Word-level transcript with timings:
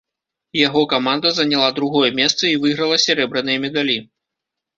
Яго 0.67 0.81
каманда 0.93 1.31
заняла 1.39 1.67
другое 1.81 2.09
месца 2.21 2.43
і 2.53 2.57
выйграла 2.65 2.99
сярэбраныя 3.05 3.63
медалі. 3.69 3.97